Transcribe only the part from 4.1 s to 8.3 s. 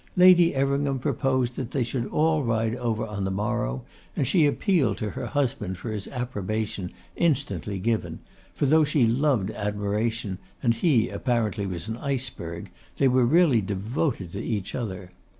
and she appealed to her husband for his approbation, instantly given,